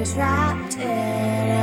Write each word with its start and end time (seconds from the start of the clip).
was 0.00 0.16
wrapped 0.16 0.78
in. 0.78 1.59